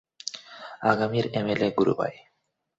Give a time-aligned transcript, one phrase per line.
[0.83, 2.13] আগামীর এমএলএ, গুরু ভাই!